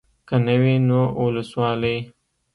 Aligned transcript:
که 0.27 0.35
نه 0.45 0.55
وي 0.61 0.75
نو 0.87 1.01
اولسوالي. 1.19 1.97